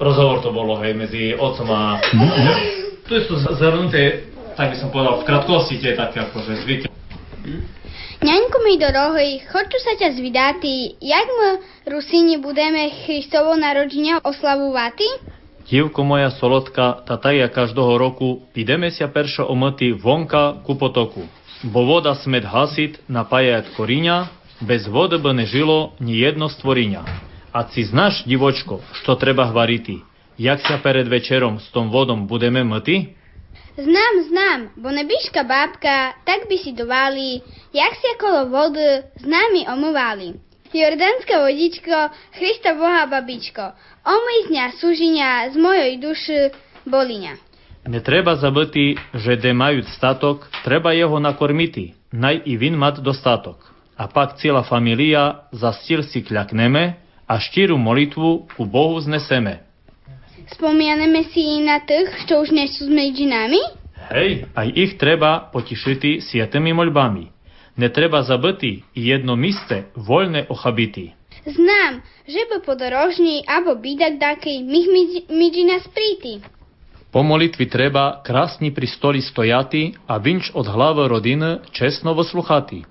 [0.00, 2.00] rozhovor to bolo, hej, medzi otcom a...
[2.00, 2.56] Mm-hmm.
[3.02, 6.86] Tu je to zhrnuté, tak by som povedal, v krátkosti tie také akože zvyky.
[8.21, 11.49] Ňaňku mi dorohoj, хочу sa ťa zvidati, jak my
[11.85, 15.37] Rusíni budeme Христово народження oslavovati?
[15.69, 21.21] Дівко моя солодка, та та я кожного року підемеся перше омити вонка ku potoku.
[21.63, 24.27] Бо вода смет гасить, напаяє коріння,
[24.61, 27.05] без води би не жило ні єдно створіння.
[27.51, 29.93] А ці знаєш, дівочко, що треба говорити?
[30.37, 33.07] Як ся перед вечером з том водом будемо мити?
[33.77, 37.41] Знам, знам, бо небіжка бабка, так бісідували,
[37.73, 40.33] jak sa kolo vody s nami omývali.
[40.73, 43.71] Jordánska vodičko, Christa Boha babičko,
[44.03, 46.39] omyj z dňa súžinia z mojej duši
[46.89, 47.33] boliňa.
[47.87, 53.73] Не треба забити, že де мають статок, треба його накормити, най і він мат достаток.
[53.97, 56.95] А пак ціла фамілія за стіл си клякнеме,
[57.27, 59.59] а щиру молитву у Богу знесеме.
[60.52, 63.60] Spomianeme si i na tých, čo už nie sú medzi nami?
[64.12, 67.24] Hej, aj ich treba potišiti sietemi moľbami.
[67.80, 71.16] Ne treba zabiti i jedno miste voľne ochabiti.
[71.48, 74.86] Znam, že by podorožní abo bidak dakej mih
[75.32, 75.88] medzi nás.
[77.12, 82.84] Po molitvi treba krasni pri stoli stojati, a vinč od glave rodine česnovo sluhati.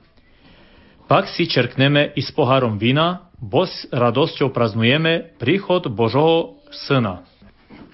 [1.05, 7.30] Pak si čerkneme i s poharom vina, bo s radosťou praznujeme príchod Božoho Syna.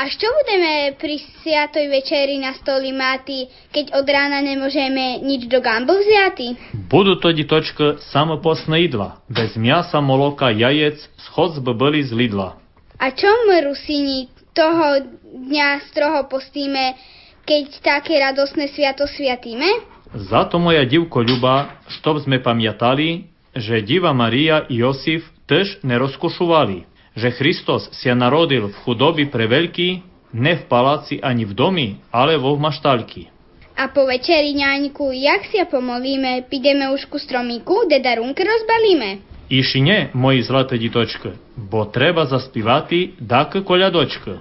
[0.03, 5.63] A čo budeme pri sviatoj večeri na stoli máti, keď od rána nemôžeme nič do
[5.63, 6.59] gambu vziati?
[6.91, 10.99] Budú to ditočka samopostné jedla, bez miasa, moloka, jajec,
[11.31, 12.59] schod by byli z Lidla.
[12.99, 15.07] A čo my Rusíni toho
[15.39, 16.99] dňa stroho postíme,
[17.47, 19.87] keď také radosné sviato sviatíme?
[20.13, 26.93] Za to moja divko ľuba, чтоб sme pamiatali, že Diva Maria i Josif tež nerozkošovali
[27.18, 29.90] že Hristos sa narodil v chudobi pre veľký,
[30.38, 33.34] ne v paláci ani v domi, ale vo maštalky.
[33.78, 39.22] A po večeri, ňaňku, jak sa pomolíme, pideme už ku stromíku, kde darunky rozbalíme?
[39.50, 44.34] Iši ne, moji zlaté ditočky, bo treba zaspívati dak koľadočka.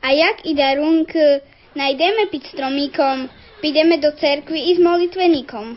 [0.00, 1.12] A jak i darunk
[1.76, 3.28] najdeme pід stromíkom,
[3.60, 5.76] pideme do cerkvy i s molitveníkom.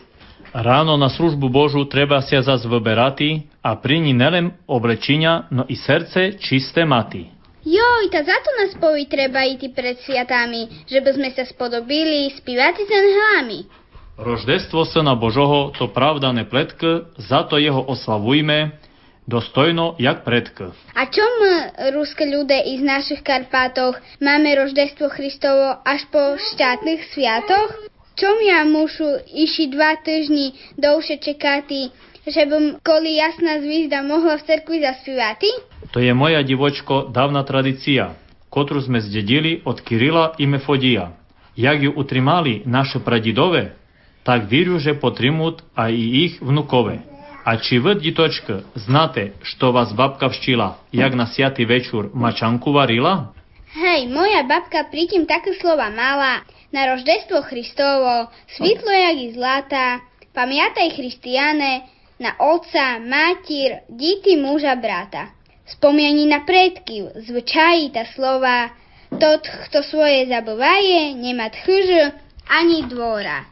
[0.54, 5.74] Ráno na službu Božu treba sa zas vyberati a pri ní nelen oblečenia, no i
[5.74, 7.26] srdce čisté maty.
[7.66, 12.30] Joj, ta za to nás poví treba ísť pred sviatami, že by sme sa spodobili
[12.38, 13.66] spívati za hlami.
[14.14, 18.78] Roždestvo Syna Božoho to pravda ne pletk, za to jeho oslavujme,
[19.26, 20.70] dostojno jak predk.
[20.94, 21.54] A čo my,
[21.98, 27.90] ruské ľudia i z našich Karpátoch, máme roždestvo Christovo až po štátnych sviatoch?
[28.14, 31.90] Čom ja mušu iši dva týždni dlhšie čekati,
[32.22, 35.50] že bym koli jasná zvizda mohla v cerkvi zaspívati?
[35.90, 38.14] To je moja divočko dávna tradícia,
[38.54, 41.10] ktorú sme zdedili od Kirila i Mefodia.
[41.58, 43.74] Jak ju utrimali naše pradidove,
[44.22, 47.02] tak vírю, že potrimut aj i vnukove.
[47.44, 53.34] A či vy, ditočka, znáte, što vás babka vštila, jak na siatý večer mačanku varila?
[53.74, 60.00] Hej, moja babka pritím také slova mala, na roždestvo Christovo, svitlo jak i zlata,
[60.34, 61.86] pamiataj Christiane,
[62.18, 65.30] na otca, matír, díty muža brata.
[65.66, 68.74] Spomieni na predky, zvyčají ta slova,
[69.20, 72.10] tot, kto svoje zabývaje, nemá tchyž
[72.50, 73.46] ani dvora.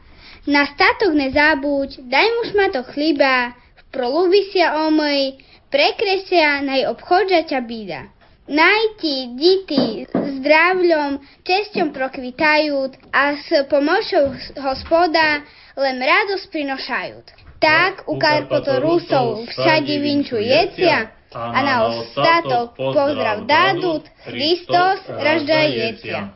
[0.50, 5.38] Na statok nezabúď, daj mu šmatok chliba, v prolúbi sa omej,
[5.70, 8.10] prekresia, naj obchodža ťa bída.
[8.42, 12.74] Najti dity zdravľom, česťom prokvitajú
[13.14, 15.46] a s pomocou hospoda
[15.78, 17.16] len radosť prinošajú.
[17.62, 26.34] Tak u Karpotorusov všade vinču jecia a na ostatok pozdrav dádut, Kristos ražda jecia.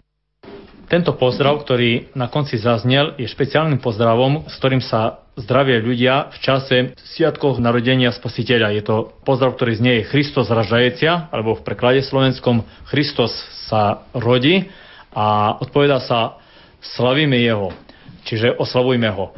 [0.87, 6.39] Tento pozdrav, ktorý na konci zaznel, je špeciálnym pozdravom, s ktorým sa zdravia ľudia v
[6.39, 6.76] čase
[7.12, 8.70] sviatkov narodenia Spasiteľa.
[8.70, 13.34] Je to pozdrav, ktorý znie je Christos ražajecia, alebo v preklade slovenskom Christos
[13.66, 14.70] sa rodí
[15.11, 16.39] a odpoveda sa
[16.95, 17.74] slavíme jeho,
[18.22, 19.34] čiže oslavujme ho.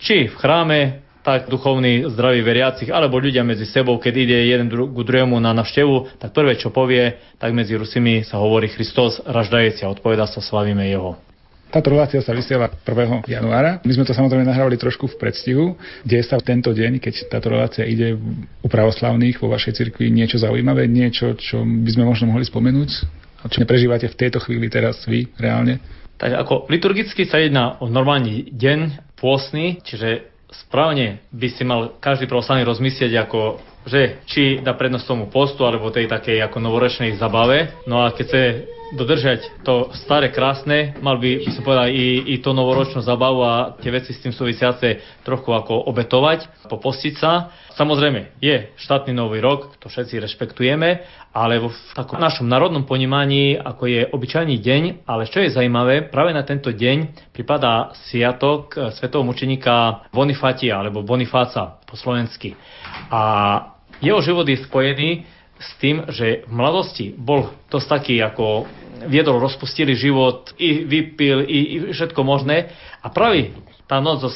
[0.00, 4.88] Či v chráme, tak duchovní zdraví veriacich, alebo ľudia medzi sebou, keď ide jeden dru-
[4.88, 9.84] ku druhému na navštevu, tak prvé, čo povie, tak medzi Rusimi sa hovorí Kristus raždajeci
[9.84, 11.30] a odpoveda sa slavíme Jeho.
[11.70, 13.30] Táto relácia sa vysiela 1.
[13.30, 13.78] januára.
[13.86, 15.64] My sme to samozrejme nahrávali trošku v predstihu.
[16.02, 18.18] Deje sa tento deň, keď táto relácia ide
[18.58, 22.90] u pravoslavných vo vašej cirkvi niečo zaujímavé, niečo, čo by sme možno mohli spomenúť?
[23.40, 25.78] A čo neprežívate v tejto chvíli teraz vy reálne?
[26.18, 32.26] Tak ako liturgicky sa jedná o normálny deň pôsny, čiže správne by si mal každý
[32.26, 33.40] pravoslavný rozmyslieť ako
[33.80, 37.72] že či dá prednosť tomu postu alebo tej takej ako novoročnej zabave.
[37.88, 38.42] No a keď chce
[38.94, 43.54] dodržať to staré krásne, mal by, by som povedal, i, i to novoročnú zabavu a
[43.78, 47.54] tie veci s tým súvisiace trochu ako obetovať, popostiť sa.
[47.74, 53.86] Samozrejme, je štátny nový rok, to všetci rešpektujeme, ale v takom našom národnom ponímaní, ako
[53.86, 60.06] je obyčajný deň, ale čo je zaujímavé, práve na tento deň pripadá sviatok svetového mučeníka
[60.10, 62.58] Bonifatia, alebo Bonifáca po slovensky.
[63.08, 63.22] A
[64.00, 68.64] jeho život je spojený s tým, že v mladosti bol dosť taký ako
[69.06, 72.72] viedol rozpustilý život, i vypil, i, i všetko možné.
[73.04, 73.52] A práve
[73.84, 74.30] tá noc zo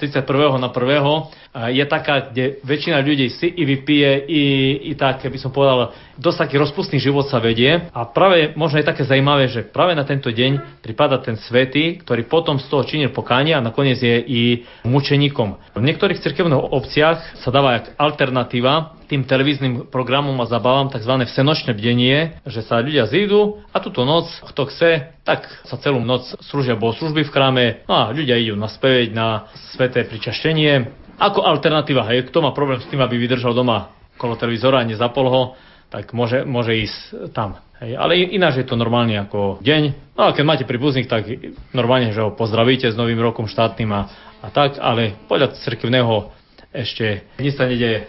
[0.00, 0.56] 31.
[0.56, 1.76] na 1.
[1.76, 4.42] je taká, kde väčšina ľudí si i vypije, i,
[4.88, 7.92] i tak, by som povedal, dosť taký rozpustný život sa vedie.
[7.92, 12.24] A práve možno je také zaujímavé, že práve na tento deň pripada ten svetý, ktorý
[12.24, 14.42] potom z toho činil pokánie a nakoniec je i
[14.88, 15.76] mučeníkom.
[15.76, 21.10] V niektorých cirkevných obciach sa dáva alternatíva tým televíznym programom a zabávam tzv.
[21.26, 26.30] vsenočné bdenie, že sa ľudia zídu a túto noc, kto chce, tak sa celú noc
[26.46, 30.86] slúžia služby v chráme, no a ľudia idú na speveť, na sveté pričaštenie.
[31.18, 35.26] Ako alternatíva, hej, kto má problém s tým, aby vydržal doma kolo televízora a nezapol
[35.26, 35.42] ho,
[35.90, 37.58] tak môže, môže ísť tam.
[37.82, 37.98] Hej.
[37.98, 40.14] Ale ináč je to normálne ako deň.
[40.14, 41.26] No a keď máte príbuzných, tak
[41.74, 44.06] normálne, že ho pozdravíte s Novým rokom štátnym a,
[44.38, 46.30] a tak, ale podľa cirkevného
[46.70, 48.06] ešte nič sa nedeje.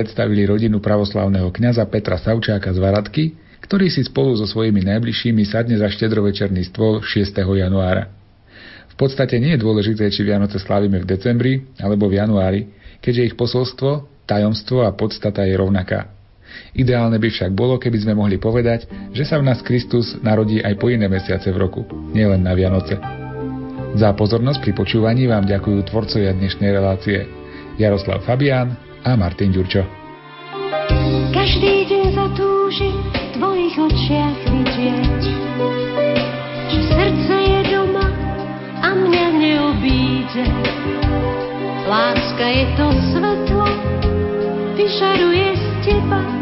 [0.00, 5.76] Predstavili rodinu pravoslavného kňaza Petra Savčáka z Varadky, ktorý si spolu so svojimi najbližšími sadne
[5.76, 7.36] za štedrovečerný stôl 6.
[7.36, 8.08] januára.
[8.88, 12.60] V podstate nie je dôležité, či Vianoce slávime v decembri alebo v januári,
[13.04, 16.08] keďže ich posolstvo, tajomstvo a podstata je rovnaká.
[16.72, 20.80] Ideálne by však bolo, keby sme mohli povedať, že sa v nás Kristus narodí aj
[20.80, 21.84] po iné mesiace v roku,
[22.16, 22.96] nielen na Vianoce.
[24.00, 27.20] Za pozornosť pri počúvaní vám ďakujú tvorcovia dnešnej relácie–
[27.80, 29.82] Jaroslav Fabián a Martin Ďurčo.
[31.30, 35.22] Každý deň zatúži v tvojich očiach vidieť,
[36.68, 38.06] že srdce je doma
[38.84, 40.44] a mňa neobíde.
[41.88, 43.66] Láska je to svetlo,
[44.78, 46.39] vyšaruje z teba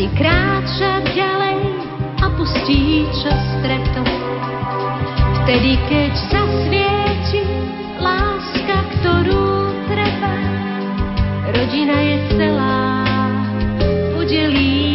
[0.00, 1.60] si kráča ďalej
[2.24, 4.08] a pustí čas stretom.
[5.44, 7.44] Vtedy, keď zasvieti
[8.00, 10.34] láska, ktorú treba,
[11.52, 12.80] rodina je celá,
[14.16, 14.89] podelí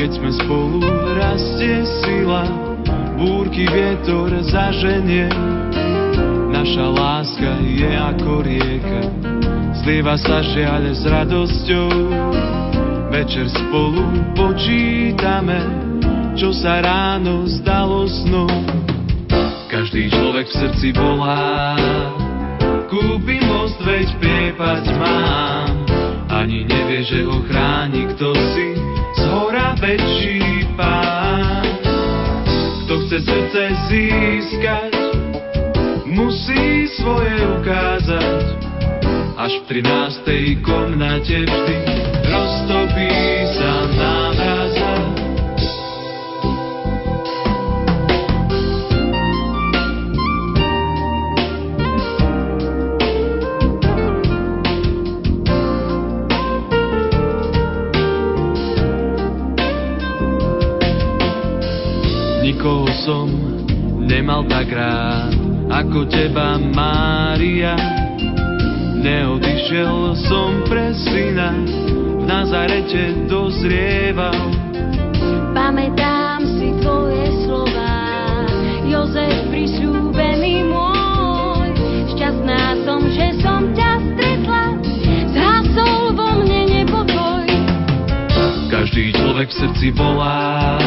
[0.00, 0.80] Keď sme spolu,
[1.12, 2.48] rastie sila,
[3.20, 5.28] búrky vietor zaženie.
[6.48, 9.00] Naša láska je ako rieka,
[9.84, 11.92] zlieva sa žiaľ s radosťou.
[13.12, 15.68] Večer spolu počítame,
[16.32, 18.56] čo sa ráno zdalo snom.
[19.68, 21.76] Každý človek v srdci volá,
[22.88, 25.76] kúpi most, veď priepať mám.
[26.32, 28.80] Ani nevie, že ho chráni kto si,
[29.20, 31.64] z hora väčší pán.
[32.84, 33.62] Kto chce srdce
[33.92, 34.92] získať,
[36.08, 38.46] musí svoje ukázať.
[39.40, 40.64] Až v 13.
[40.64, 41.76] komnate vždy
[42.28, 43.12] roztopí
[43.56, 44.29] sa námraza.
[63.10, 63.26] Som
[64.06, 65.34] nemal tak rád,
[65.66, 67.74] ako teba, Mária.
[69.02, 74.54] Neodišiel som pre syna, v Nazarete dozrieval.
[75.50, 77.98] Pamätám si tvoje slova,
[78.86, 81.66] Jozef prisľúbený môj.
[82.14, 84.64] Šťastná som, že som ťa stretla,
[85.34, 87.48] zhasol vo mne nepokoj.
[88.70, 90.78] Každý človek v srdci volá,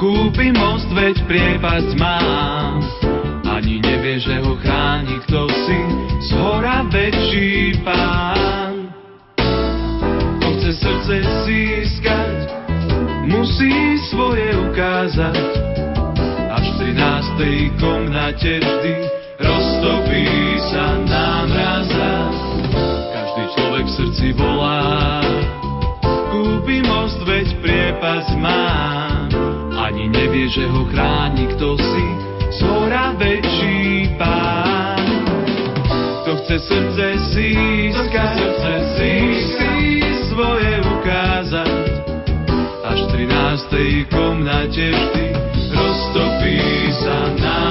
[0.00, 2.80] kúpi most, veď priepasť mám.
[3.44, 5.80] Ani nevie, že ho chráni kto si,
[6.24, 8.88] z hora väčší pán.
[10.40, 12.36] Kto chce srdce získať,
[13.28, 15.68] musí svoje ukázať.
[16.48, 17.76] Až v 13.
[17.76, 18.94] komnate vždy
[19.36, 20.26] roztopí
[20.72, 22.12] sa námraza.
[23.12, 25.20] Každý človek v srdci volá,
[26.32, 28.59] kúpi most, veď priepas má.
[30.50, 32.06] Že ho chráni kto si,
[32.50, 34.98] z hora väčší pán.
[36.26, 42.02] Kto chce srdce získať, srdce musí svoje ukázať.
[42.82, 44.10] Až v 13.
[44.10, 45.24] komnate vždy
[45.70, 46.58] roztopí
[46.98, 47.69] sa námraza,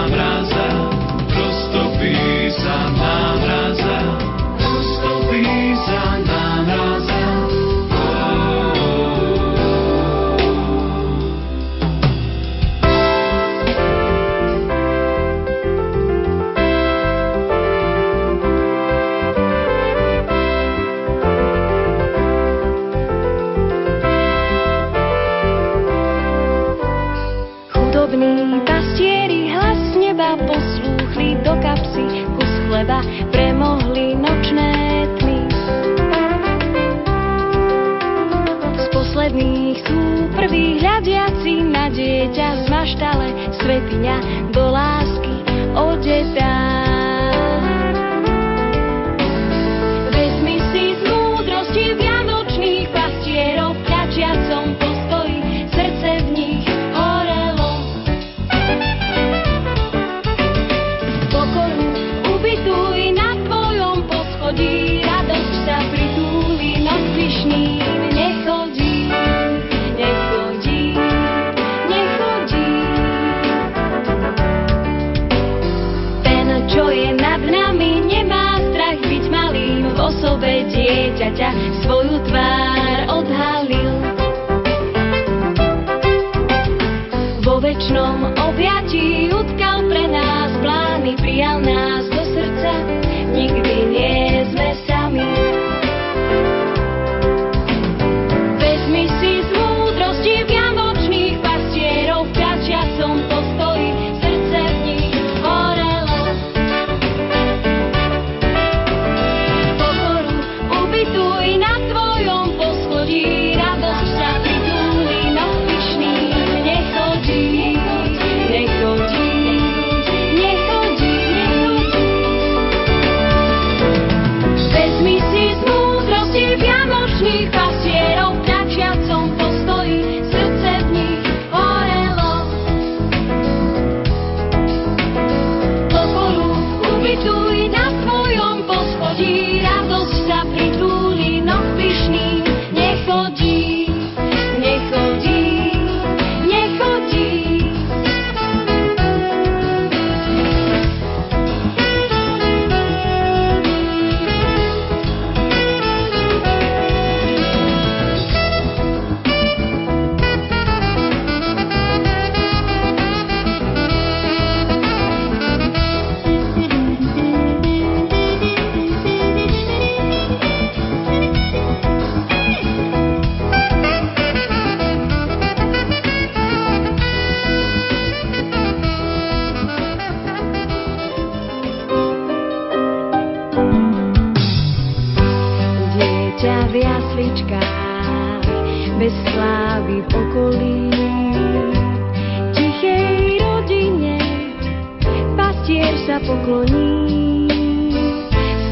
[196.09, 197.45] sa pokloní.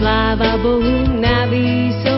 [0.02, 2.17] Sláva Bohu na výsledku